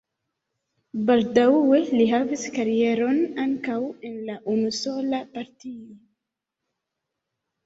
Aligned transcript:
Baldaŭe 1.09 1.81
li 1.97 2.07
havis 2.11 2.45
karieron 2.55 3.19
ankaŭ 3.43 3.77
en 4.11 4.17
la 4.31 4.39
unusola 4.55 5.21
partio. 5.37 5.85